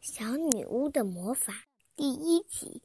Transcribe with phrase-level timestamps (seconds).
[0.00, 1.64] 小女巫的魔法
[1.96, 2.82] 第一集。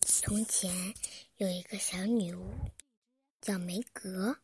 [0.00, 0.94] 从前
[1.36, 2.50] 有一个小女巫，
[3.42, 4.38] 叫梅格。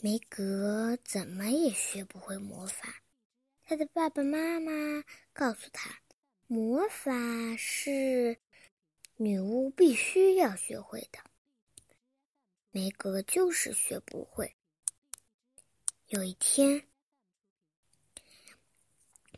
[0.00, 3.02] 梅格怎么也学不会魔法。
[3.64, 4.72] 她的爸爸妈妈
[5.34, 6.00] 告诉她，
[6.46, 7.12] 魔法
[7.58, 8.38] 是
[9.16, 11.18] 女巫必须要学会的。
[12.70, 14.56] 梅格就是学不会。
[16.06, 16.88] 有一天。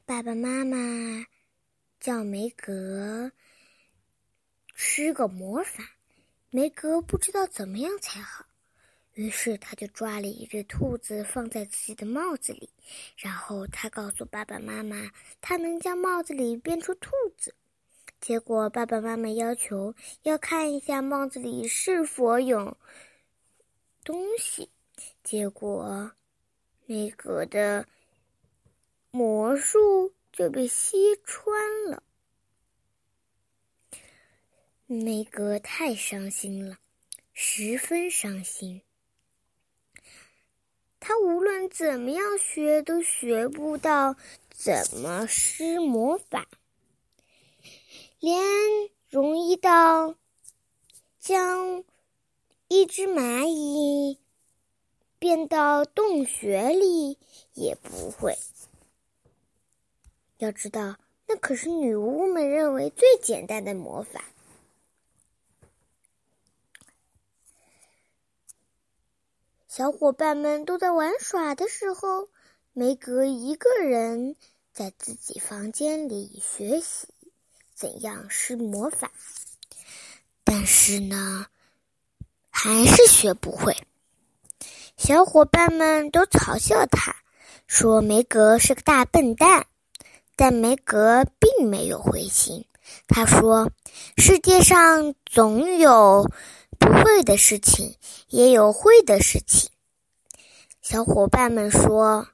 [0.08, 0.78] 爸爸妈妈
[2.00, 3.30] 叫梅格
[4.74, 5.84] 施个魔法，
[6.48, 8.46] 梅格不知道怎么样才好，
[9.12, 12.70] 于是他就抓了一只兔子放在自己的帽子里，
[13.18, 15.10] 然后他告诉爸爸妈妈，
[15.42, 17.54] 他能将帽子里变出兔子。
[18.18, 22.74] 结果爸爸妈妈要求要看一下帽子里是否有
[24.02, 24.70] 东西，
[25.22, 26.10] 结果
[26.86, 27.86] 梅格的。
[29.10, 32.02] 魔术就被吸穿了，
[34.86, 36.78] 梅格太伤心了，
[37.32, 38.82] 十分伤心。
[41.00, 44.14] 他无论怎么样学，都学不到
[44.50, 46.46] 怎么施魔法，
[48.20, 48.44] 连
[49.08, 50.16] 容易到
[51.18, 51.82] 将
[52.68, 54.18] 一只蚂蚁
[55.18, 57.16] 变到洞穴里
[57.54, 58.36] 也不会。
[60.38, 64.24] 要知道，那可是女巫们认为最简单的魔法。
[69.66, 72.28] 小伙伴们都在玩耍的时候，
[72.72, 74.36] 梅格一个人
[74.72, 77.08] 在自己房间里学习
[77.74, 79.10] 怎样施魔法。
[80.44, 81.46] 但是呢，
[82.48, 83.76] 还是学不会。
[84.96, 87.14] 小伙伴们都嘲笑他，
[87.66, 89.66] 说梅格是个大笨蛋。
[90.38, 92.64] 但梅格并没有灰心，
[93.08, 93.72] 他说
[94.16, 96.30] ：“世界上总有
[96.78, 97.96] 不会的事情，
[98.28, 99.68] 也有会的事情。”
[100.80, 102.28] 小伙伴们说：“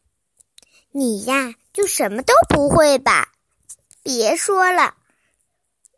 [0.93, 3.33] 你呀，就什么都不会吧？”
[4.05, 4.97] 别说了，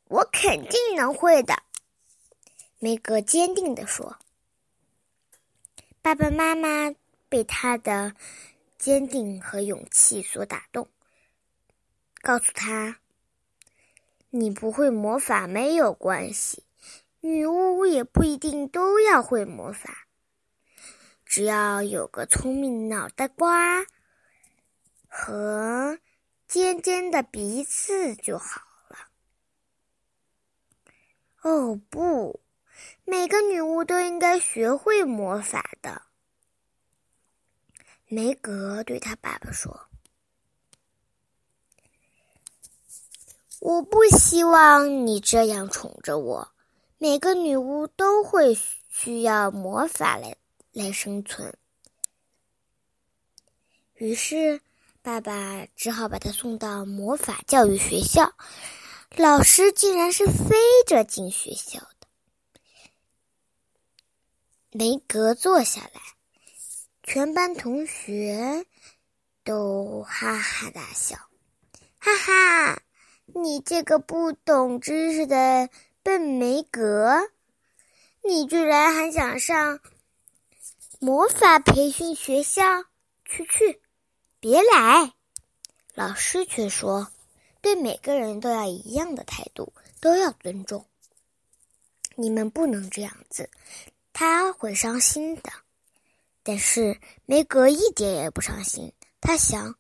[0.07, 1.61] 我肯定能会的。”
[2.79, 4.17] 梅格坚定地说。
[6.03, 6.95] 爸爸妈妈
[7.29, 8.15] 被他的
[8.79, 10.87] 坚定和勇气所打动。
[12.27, 12.99] 告诉他
[14.31, 16.65] ：“你不会魔法没有关系，
[17.21, 20.09] 女巫也不一定都要会魔法，
[21.25, 23.87] 只要有个聪明脑袋瓜
[25.07, 26.01] 和
[26.49, 28.99] 尖尖的鼻子就好了。”
[31.43, 32.41] 哦不，
[33.05, 36.03] 每个女巫都应该学会魔法的。
[38.09, 39.89] 梅格对他爸爸说。
[43.67, 46.53] 我不希望你这样宠着我。
[46.99, 48.57] 每个女巫都会
[48.89, 50.37] 需要魔法来
[50.71, 51.53] 来生存。
[53.95, 54.61] 于是，
[55.03, 58.33] 爸爸只好把她送到魔法教育学校。
[59.17, 60.55] 老师竟然是飞
[60.87, 62.07] 着进学校的。
[64.71, 66.01] 梅格坐下来，
[67.03, 68.65] 全班同学
[69.43, 71.17] 都哈哈大笑，
[71.99, 72.81] 哈哈。
[73.27, 75.69] 你这个不懂知识的
[76.03, 77.29] 笨梅格，
[78.23, 79.81] 你居然还想上
[81.01, 82.63] 魔法培训学校？
[83.25, 83.81] 去去，
[84.39, 85.13] 别来！
[85.95, 87.09] 老师却说，
[87.61, 90.87] 对每个人都要一样的态度，都要尊重。
[92.15, 93.51] 你们不能这样子，
[94.13, 95.51] 他会伤心的。
[96.45, 99.75] 但是梅格一点也不伤心，他想。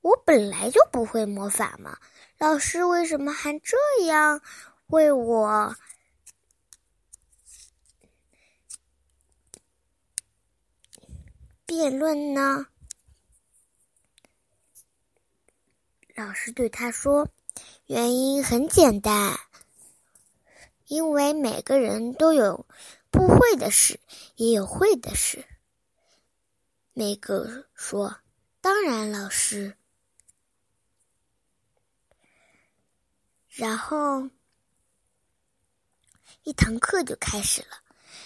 [0.00, 1.98] 我本来就不会魔法嘛，
[2.38, 3.76] 老师为什么还这
[4.06, 4.40] 样
[4.86, 5.74] 为我
[11.66, 12.66] 辩论呢？
[16.14, 17.28] 老师对他说
[17.86, 19.38] ：“原因很简单，
[20.86, 22.66] 因为每个人都有
[23.10, 24.00] 不会的事，
[24.36, 25.44] 也有会的事。”
[26.94, 28.16] 梅格说
[28.62, 29.76] ：“当然，老师。”
[33.58, 34.28] 然后，
[36.44, 37.82] 一堂课就开始了。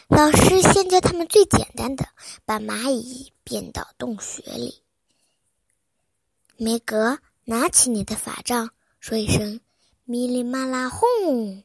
[0.09, 2.07] 老师先教他们最简单的，
[2.45, 4.83] 把蚂蚁变到洞穴里。
[6.59, 8.69] 梅格，拿起你的法杖，
[9.01, 9.59] 说一声
[10.05, 11.65] “咪哩嘛啦轰”。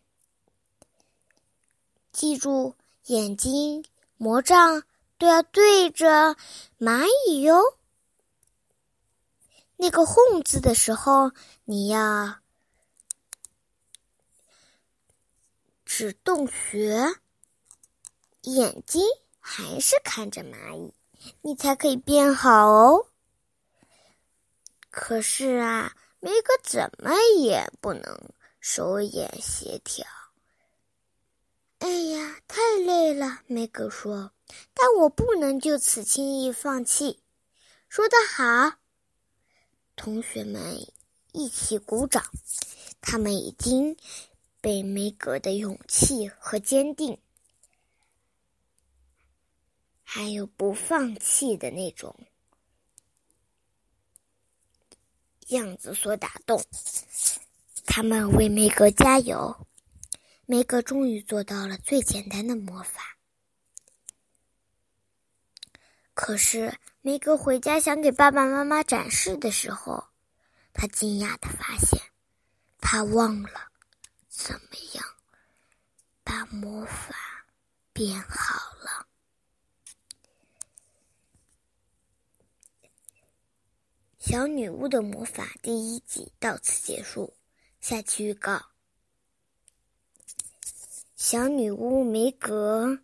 [2.13, 2.73] 记住，
[3.07, 3.83] 眼睛、
[4.15, 4.83] 魔杖
[5.17, 6.37] 都要对着
[6.79, 7.61] 蚂蚁哟。
[9.75, 11.33] 那个“哄”字的时候，
[11.65, 12.37] 你要
[15.87, 17.15] 指洞穴，
[18.41, 19.01] 眼睛
[19.39, 20.93] 还是看着蚂蚁，
[21.41, 23.07] 你才可以变好哦。
[24.91, 28.29] 可是啊，梅格怎么也不能
[28.59, 30.05] 手眼协调。
[31.79, 34.33] 哎呀，太累了，梅格说。
[34.73, 37.21] 但我不能就此轻易放弃。
[37.87, 38.77] 说得好，
[39.95, 40.85] 同学们
[41.31, 42.25] 一起鼓掌。
[42.99, 43.95] 他们已经
[44.61, 47.17] 被梅格的勇气和坚定，
[50.03, 52.15] 还有不放弃的那种
[55.47, 56.63] 样子所打动。
[57.85, 59.67] 他们为梅格加油。
[60.49, 63.17] 梅格终于做到了最简单的魔法。
[66.13, 70.01] 可是，梅格回家想给爸爸妈妈展示的时候，
[70.71, 72.01] 他惊讶的发现，
[72.79, 73.69] 他忘了
[74.37, 75.03] 怎么样
[76.23, 77.15] 把魔法
[77.91, 79.07] 变好了。
[84.19, 87.33] 小女巫的魔法第一集到此结束。
[87.81, 88.61] 下期预告。
[91.15, 92.99] 小女巫梅格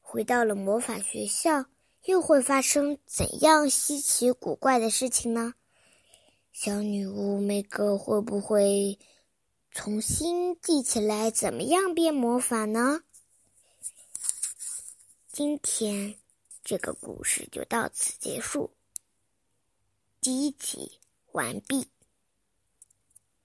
[0.00, 1.66] 回到了魔法学校，
[2.04, 5.52] 又会发生怎样稀奇古怪的事情呢？
[6.50, 8.98] 小女巫梅格会不会
[9.74, 13.02] 重新记起来怎么样变魔法呢？
[15.32, 16.14] 今天
[16.62, 18.70] 这个故事就到此结束，
[20.20, 21.00] 第一集
[21.32, 21.88] 完毕。